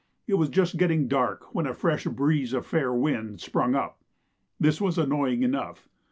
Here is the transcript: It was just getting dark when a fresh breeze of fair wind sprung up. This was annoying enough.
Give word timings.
It 0.25 0.33
was 0.33 0.49
just 0.49 0.77
getting 0.77 1.07
dark 1.07 1.53
when 1.53 1.67
a 1.67 1.75
fresh 1.75 2.05
breeze 2.05 2.53
of 2.53 2.65
fair 2.65 2.91
wind 2.91 3.39
sprung 3.39 3.75
up. 3.75 4.01
This 4.59 4.81
was 4.81 4.97
annoying 4.97 5.43
enough. 5.43 5.87